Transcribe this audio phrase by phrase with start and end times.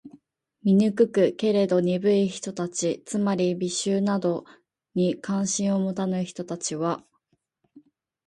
[0.63, 1.35] 醜く？
[1.35, 4.45] けれども、鈍い人たち（つまり、美醜など
[4.95, 7.05] に関心を持たぬ人たち）は、